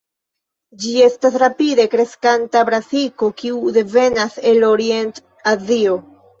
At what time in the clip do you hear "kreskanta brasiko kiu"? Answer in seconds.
1.91-3.63